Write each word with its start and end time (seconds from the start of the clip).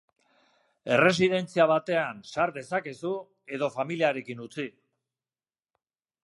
Erresidentzia 0.93 1.67
batean 1.71 2.23
sar 2.31 2.53
dezakezu, 2.55 3.13
edo 3.59 3.69
familiarekin 3.77 4.43
utzi. 4.49 4.67